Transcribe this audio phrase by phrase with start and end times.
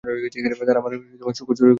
[0.61, 0.91] তারা আমার
[1.37, 1.69] শূকর চুরি করেছে।